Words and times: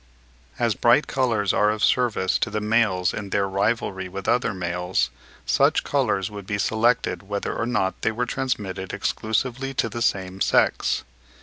As 0.57 0.73
bright 0.73 1.05
colours 1.05 1.53
are 1.53 1.69
of 1.69 1.83
service 1.85 2.39
to 2.39 2.49
the 2.49 2.59
males 2.59 3.13
in 3.13 3.29
their 3.29 3.47
rivalry 3.47 4.09
with 4.09 4.27
other 4.27 4.51
males, 4.51 5.11
such 5.45 5.83
colours 5.83 6.31
would 6.31 6.47
be 6.47 6.57
selected 6.57 7.21
whether 7.21 7.55
or 7.55 7.67
not 7.67 8.01
they 8.01 8.11
were 8.11 8.25
transmitted 8.25 8.93
exclusively 8.93 9.75
to 9.75 9.89
the 9.89 10.01
same 10.01 10.41
sex. 10.41 11.03